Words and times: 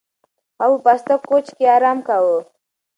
هغه 0.61 0.75
په 0.79 0.83
پاسته 0.85 1.13
کوچ 1.27 1.45
کې 1.57 1.65
ارام 1.75 1.99
کاوه. 2.07 2.37